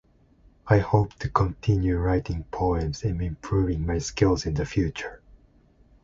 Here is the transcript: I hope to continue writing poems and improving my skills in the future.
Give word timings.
I 0.65 0.79
hope 0.79 1.13
to 1.19 1.29
continue 1.29 1.95
writing 1.97 2.45
poems 2.45 3.03
and 3.03 3.21
improving 3.21 3.85
my 3.85 3.99
skills 3.99 4.47
in 4.47 4.55
the 4.55 4.65
future. 4.65 5.21